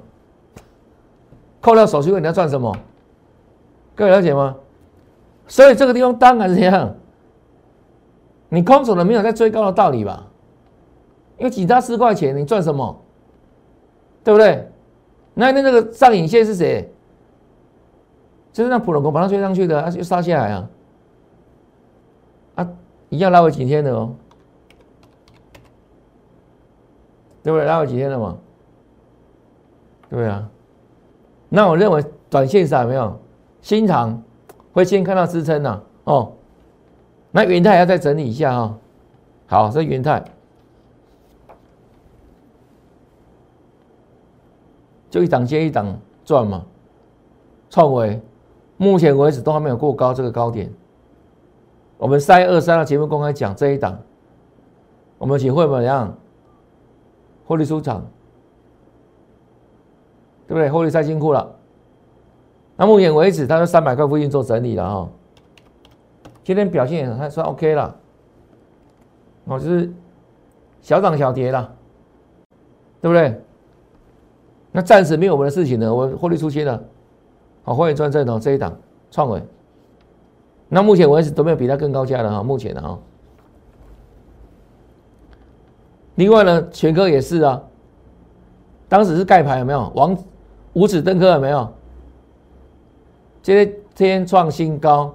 [1.61, 2.75] 扣掉手续费，你要赚什么？
[3.95, 4.57] 各位了解吗？
[5.47, 6.95] 所以这个地方当然是这样，
[8.49, 10.27] 你空手的没有在追高的道理吧？
[11.39, 13.01] 因为只差四块钱，你赚什么？
[14.25, 14.69] 对不对？
[15.35, 16.93] 那那那个上影线是谁？
[18.53, 20.71] 就是让普龙工把它追上去的，它就杀下来啊。
[22.55, 22.69] 啊，
[23.09, 24.15] 一样拉回几天的哦，
[27.43, 27.67] 对不对？
[27.67, 28.37] 拉回几天了嘛？
[30.09, 30.49] 对啊。
[31.49, 33.19] 那我认为短线上没有
[33.63, 34.23] 新塘
[34.73, 36.33] 会先看到支撑呐，哦。
[37.31, 38.79] 那元泰要再整理一下哈。
[39.47, 40.23] 好，这元泰
[45.09, 46.67] 就一档接一档转嘛。
[47.71, 48.21] 创维
[48.77, 50.71] 目前为止都还没有过高这个高点。
[51.97, 53.99] 我们三二三的节目公开讲这一档，
[55.17, 56.15] 我们请会怎么样？
[57.47, 58.05] 获利出场，
[60.47, 60.69] 对不对？
[60.69, 61.55] 获利太辛苦了。
[62.83, 65.09] 那目前为止，它在三百块附近做整理了哈。
[66.43, 67.97] 今天表现也还算 OK 了，
[69.45, 69.89] 哦，就是
[70.81, 71.73] 小涨小跌了，
[73.01, 73.41] 对不对？
[74.73, 76.83] 那暂时没有我们的事情呢，我获利出清了，
[77.63, 78.77] 好，欢迎转正哦，这一档
[79.13, 79.41] 创伟。
[80.69, 82.99] 那目前为止都没有比它更高价的哈，目前的哈。
[86.17, 87.63] 另外呢，全科也是啊，
[88.89, 89.89] 当时是盖牌有没有？
[89.95, 90.19] 王
[90.73, 91.73] 五指登科有没有？
[93.43, 95.13] 今天天创新高，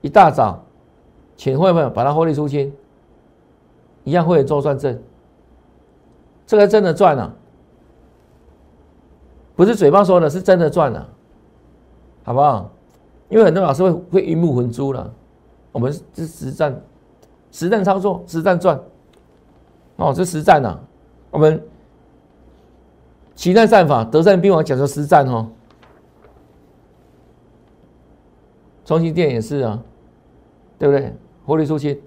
[0.00, 0.64] 一大早，
[1.36, 2.72] 请会员把它获利出清，
[4.02, 4.98] 一样会做算正，
[6.46, 7.34] 这个真的赚了，
[9.54, 11.06] 不是嘴巴说的，是真的赚了，
[12.24, 12.70] 好不好？
[13.28, 15.12] 因为很多老师会会鱼目混珠了，
[15.72, 16.80] 我们是实战，
[17.52, 18.80] 实战操作，实战赚，
[19.96, 20.78] 哦，这实战呐，
[21.30, 21.62] 我们
[23.34, 25.46] 奇战战法，德胜兵王讲究实战哦，
[28.86, 29.82] 中心店也是啊，
[30.78, 31.12] 对不对？
[31.44, 32.00] 获利出清，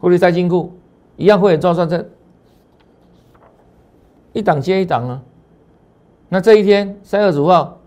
[0.00, 0.72] 获利在金库，
[1.16, 2.02] 一样会员赚算正，
[4.32, 5.22] 一档接一档啊。
[6.30, 7.78] 那这一天三月十五号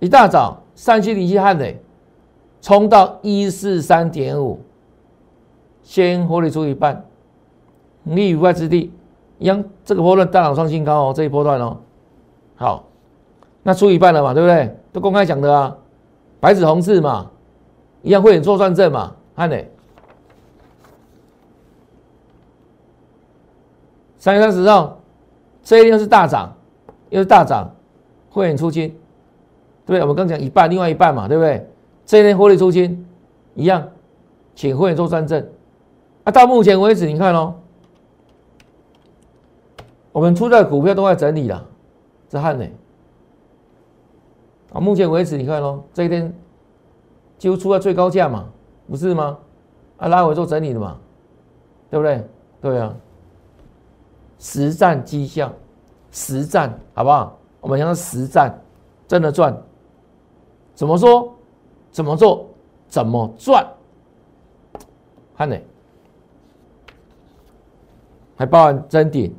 [0.00, 1.80] 一大早，上期零七汉磊。
[2.62, 4.58] 冲到一四三点五，
[5.84, 7.04] 先获利出一半，
[8.02, 8.90] 立于不败之地。
[9.38, 11.76] 一样，这个波段大涨创新高哦，这一波段哦。
[12.56, 12.84] 好，
[13.62, 14.76] 那出一半了嘛，对不对？
[14.92, 15.76] 都公开讲的啊，
[16.40, 17.30] 白纸红字嘛，
[18.06, 19.56] 一样会员做算正嘛，看呢。
[24.16, 25.00] 三月三十号，
[25.64, 26.54] 这一天是大涨，
[27.10, 27.68] 又是大涨，
[28.30, 28.90] 会员出金，
[29.84, 30.00] 对不对？
[30.02, 31.68] 我们刚讲一半，另外一半嘛，对不对？
[32.04, 33.04] 这一天获利出清，
[33.56, 33.88] 一样，
[34.54, 35.44] 请会员做三证。
[36.22, 37.56] 啊，到目前为止，你看哦，
[40.12, 41.66] 我们出的股票都在整理了，
[42.28, 42.64] 这汉呢？
[44.72, 46.32] 啊，目前为止，你看哦，这一天
[47.38, 48.46] 几乎出了最高价嘛，
[48.88, 49.38] 不是吗？
[49.98, 50.98] 啊，拉回做整理的嘛，
[51.90, 52.28] 对不对？
[52.60, 52.94] 对啊，
[54.38, 55.52] 实战绩效，
[56.10, 57.38] 实战好不好？
[57.60, 58.58] 我们讲实战，
[59.06, 59.56] 真的赚，
[60.74, 61.34] 怎么说？
[61.90, 62.48] 怎么做？
[62.88, 63.66] 怎么赚？
[65.36, 65.56] 看呢？
[68.36, 69.34] 还包含真顶，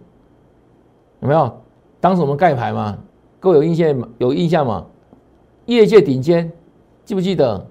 [1.19, 1.61] 有没有？
[1.99, 2.97] 当时我们盖牌嘛，
[3.39, 4.85] 各位有印象有印象吗？
[5.65, 6.51] 业界顶尖，
[7.05, 7.65] 记不记得？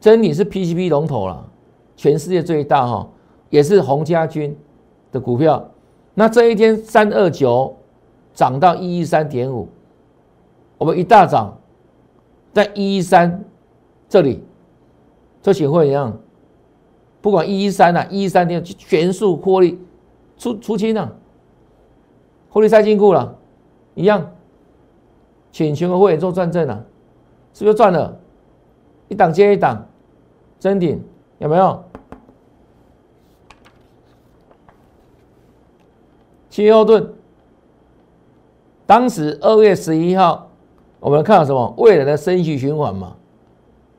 [0.00, 1.46] 真理是 PCB 龙头了，
[1.94, 3.06] 全世界最大哈，
[3.50, 4.56] 也是洪家军
[5.12, 5.70] 的股票。
[6.14, 7.76] 那这一天三二九
[8.32, 9.68] 涨到一一三点五，
[10.78, 11.58] 我们一大涨，
[12.54, 13.44] 在一一三
[14.08, 14.42] 这里，
[15.42, 16.18] 就请会一样，
[17.20, 19.78] 不管一一三呐，一一三点全数获利
[20.38, 21.14] 出出清了，
[22.48, 23.36] 获利塞进库了，
[23.94, 24.30] 一样，
[25.52, 26.86] 请全国会员做转正了，
[27.52, 28.18] 是不是赚了？
[29.08, 29.86] 一档接一档。
[30.60, 31.02] 真顶
[31.38, 31.82] 有没有？
[36.50, 37.12] 七后盾，
[38.84, 40.50] 当时二月十一号，
[40.98, 41.74] 我们看到什么？
[41.78, 43.16] 未来的升息循环嘛，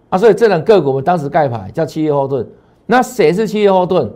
[0.10, 2.47] 啊，所以这两个股我们当时盖牌叫七月后盾。
[2.86, 4.13] 那谁是七月后盾？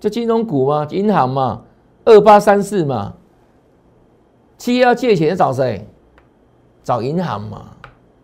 [0.00, 1.62] 就金融股嘛，银行嘛，
[2.04, 3.14] 二八三四嘛。
[4.56, 5.86] 七月要借钱找谁？
[6.82, 7.66] 找银行嘛，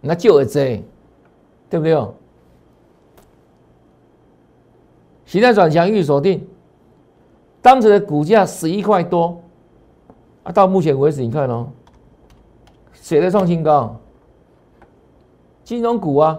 [0.00, 0.82] 那就这，
[1.68, 1.94] 对不对？
[5.26, 6.46] 形态转强预锁定，
[7.62, 9.40] 当时的股价十一块多，
[10.42, 11.68] 啊，到目前为止你看哦，
[12.92, 13.96] 谁在创新高？
[15.64, 16.38] 金融股啊，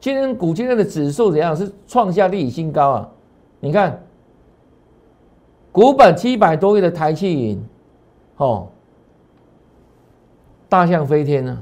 [0.00, 1.56] 金融股今天的指数怎样？
[1.56, 3.08] 是创下历史新高啊！
[3.60, 4.02] 你看，
[5.70, 7.64] 股本七百多亿的台气银，
[8.36, 8.66] 哦，
[10.68, 11.56] 大象飞天啊，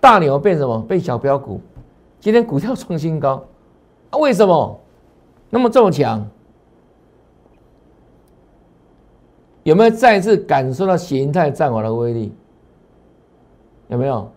[0.00, 0.82] 大牛变什么？
[0.82, 1.62] 变小标股，
[2.20, 3.42] 今天股票创新高。
[4.16, 4.80] 为什么
[5.50, 6.26] 那么这么强？
[9.62, 12.32] 有没有再次感受到形态战法的威力？
[13.88, 14.30] 有没有？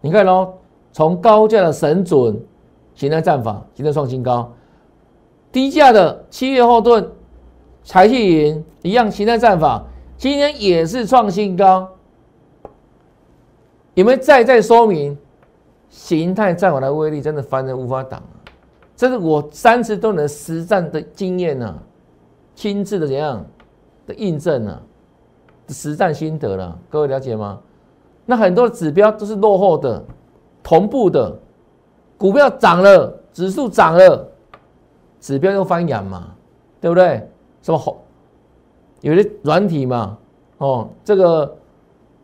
[0.00, 0.54] 你看喽，
[0.90, 2.42] 从高价的神准
[2.94, 4.50] 形态战法，今天创新高；
[5.52, 7.10] 低价的七月后盾、
[7.84, 9.84] 财气云一样形态战法，
[10.16, 11.88] 今天也是创新高。
[13.94, 15.16] 有没有再再说明
[15.90, 17.20] 形态战法的威力？
[17.20, 18.22] 真的凡人无法挡。
[19.02, 21.76] 这是我三次都能实战的经验呢，
[22.54, 23.44] 亲自的怎样
[24.06, 24.80] 的印证呢？
[25.70, 27.58] 实战心得了，各位了解吗？
[28.24, 30.04] 那很多指标都是落后的，
[30.62, 31.36] 同步的，
[32.16, 34.24] 股票涨了，指数涨了，
[35.18, 36.32] 指标又翻阳嘛，
[36.80, 37.28] 对不对？
[37.60, 37.96] 什么红？
[39.00, 40.16] 有些软体嘛，
[40.58, 41.52] 哦，这个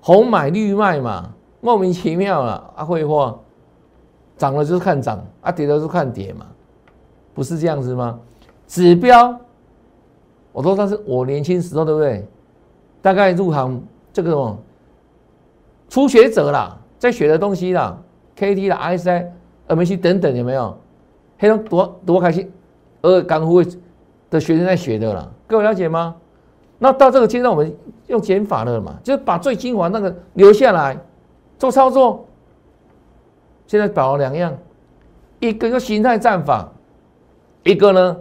[0.01, 1.29] 红买绿卖嘛，
[1.61, 2.85] 莫名其妙了啊！
[2.85, 3.37] 会话
[4.37, 6.47] 涨了就是看涨，啊跌了是看跌嘛。
[7.39, 8.19] 不是这样子吗？
[8.67, 9.39] 指标，
[10.51, 12.27] 我说他是我年轻时候，对不对？
[13.01, 13.81] 大概入行
[14.13, 14.59] 这个什么
[15.89, 17.97] 初学者啦，在学的东西啦
[18.35, 19.33] ，K T 啦、S I、
[19.69, 20.77] M C 等等，有没有？
[21.39, 22.51] 黑龙多多开心，
[23.03, 23.63] 而港湖
[24.29, 26.17] 的学生在学的啦，各位了解吗？
[26.81, 27.73] 那到这个阶段，我们
[28.09, 30.99] 用减法了嘛，就是把最精华那个留下来
[31.57, 32.27] 做操作。
[33.69, 34.59] 现在保了两样，
[35.39, 36.73] 一个个形态战法。
[37.69, 38.17] 一个呢，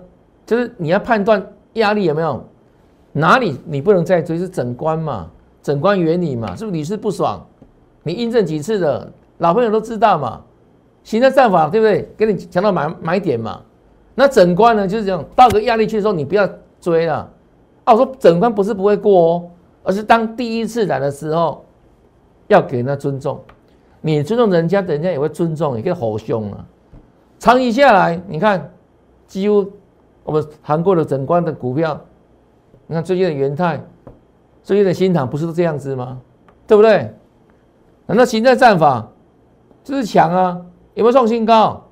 [0.46, 1.42] 就是你要判断
[1.74, 2.44] 压力有没有
[3.14, 5.32] 哪里你不能再追，是整关嘛，
[5.64, 7.46] 整关原理嘛，是不是屡试不爽？
[8.04, 10.42] 你印证几次的老朋友都知道嘛，
[11.02, 12.10] 行的战法对不对？
[12.18, 13.62] 给你讲到买买点嘛。
[14.16, 16.50] 那整关呢，就是这样，到个压力去的时候，你不要
[16.82, 17.30] 追了。
[17.86, 19.50] 啊，我说整关不是不会过哦，
[19.84, 21.64] 而是当第一次来的时候，
[22.48, 23.40] 要给人家尊重。
[24.02, 26.66] 你尊重人家，人家也会尊重你，可以吼凶啊。
[27.40, 28.70] 长期下来，你看。
[29.28, 29.72] 几乎
[30.24, 32.00] 我们韩国的整关的股票，
[32.88, 33.82] 你看最近的元泰，
[34.64, 36.20] 最近的新塘不是都这样子吗？
[36.66, 37.14] 对不对？
[38.06, 39.08] 难道形态战法
[39.84, 40.62] 就是强啊？
[40.94, 41.84] 有没有创新高？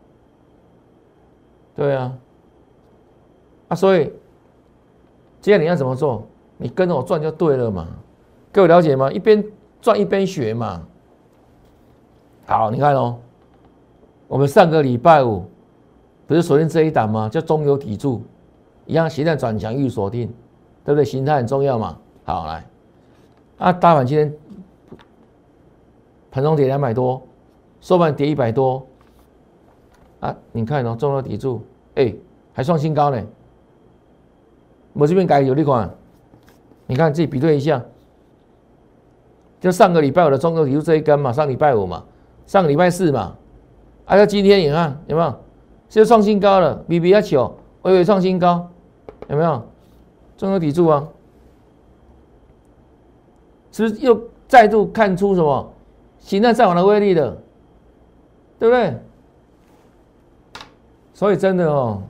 [1.76, 2.14] 对啊，
[3.68, 4.06] 啊，所以
[5.42, 6.26] 接下来你要怎么做？
[6.58, 7.88] 你跟着我赚就对了嘛。
[8.54, 9.12] 各位了解吗？
[9.12, 9.44] 一边
[9.82, 10.88] 赚一边学嘛。
[12.46, 13.18] 好，你看哦，
[14.28, 15.46] 我们上个礼拜五。
[16.28, 17.30] 不是锁定这一档吗？
[17.30, 18.22] 叫中游砥柱，
[18.86, 20.28] 一样形态转强预锁定，
[20.84, 21.06] 对不对？
[21.06, 21.98] 形态很重要嘛。
[22.24, 22.68] 好来，
[23.60, 24.34] 啊，大盘今天
[26.32, 27.22] 盘中跌两百多，
[27.80, 28.86] 收盘跌一百多，
[30.20, 31.62] 啊，你看哦，中游砥柱，
[31.94, 32.14] 哎，
[32.54, 33.22] 还创新高呢。
[34.94, 35.88] 我这边改有利款，
[36.88, 37.84] 你看自己比对一下，
[39.60, 42.04] 就上个礼拜五的中游砥柱这一根嘛，上礼拜五嘛，
[42.48, 43.36] 上个礼拜四嘛，
[44.06, 45.45] 啊，到今天你看有没有？
[45.90, 48.68] 就创新高了，比比亚球微微创新高，
[49.28, 49.64] 有没有？
[50.38, 51.08] 综合抵住啊？
[53.72, 55.74] 是不是又再度看出什么
[56.20, 57.38] 形态战法的威力了？
[58.60, 58.98] 对不对？
[61.14, 62.02] 所以真的哦，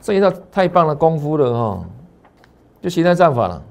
[0.00, 1.84] 这一套太棒的功夫了哈！
[2.82, 3.62] 就形态战法了。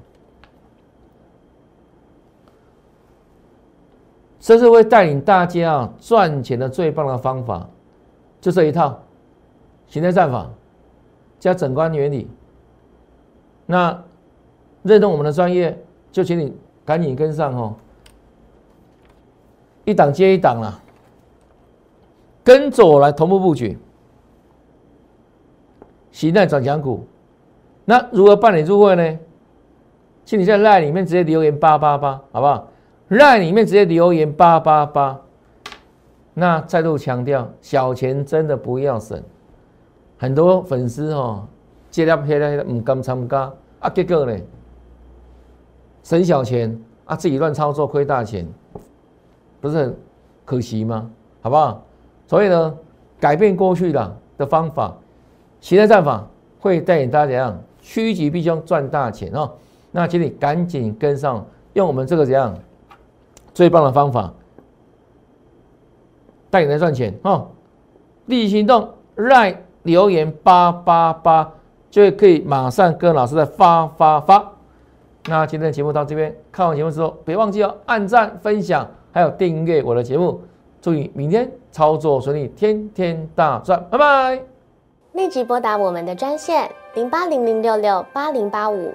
[4.40, 7.68] 这是会带领大家啊赚钱的最棒的方法，
[8.44, 9.00] 就这一套
[9.86, 10.50] 形态战法
[11.40, 12.28] 加整观原理。
[13.64, 14.04] 那
[14.82, 15.82] 认同我们的专业，
[16.12, 17.74] 就请你赶紧跟上哦，
[19.86, 20.78] 一档接一档了，
[22.44, 23.78] 跟着我来同步布局
[26.12, 27.06] 形态转强股。
[27.86, 29.18] 那如何办理入会呢？
[30.26, 32.68] 请你在 LINE 里面直接留言八八八，好不好
[33.08, 35.18] ？？LINE 里面直接留言八八八，
[36.34, 39.22] 那再度强调，小钱真的不要省。
[40.18, 41.46] 很多粉丝哦，
[41.90, 44.36] 接了黑了唔敢参加，啊结果呢，
[46.02, 48.46] 省小钱啊自己乱操作亏大钱，
[49.60, 49.96] 不是很
[50.44, 51.08] 可惜吗？
[51.40, 51.84] 好不好？
[52.26, 52.74] 所以呢，
[53.20, 54.96] 改变过去的的方法，
[55.60, 56.26] 形态战法
[56.58, 59.52] 会带领大家怎样趋吉避凶赚大钱哦。
[59.92, 62.52] 那请你赶紧跟上，用我们这个怎样？
[63.52, 64.32] 最棒的方法，
[66.54, 67.48] 带你来赚钱哦！
[68.26, 71.52] 立即行动，来留言八八八，
[71.90, 74.52] 就可以马上跟老师在发发发。
[75.26, 80.40] 那今天的节目到这边，看完节目之后，别忘记要按赞、分享，还有订阅我的节目。
[80.80, 83.84] 祝你明天操作顺利，天天大赚！
[83.90, 84.40] 拜拜。
[85.14, 88.94] 立即拨打我们的专线零八零零六六八零八五。